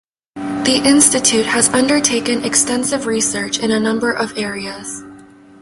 [0.33, 5.03] The Institute has undertaken extensive research in a number of areas.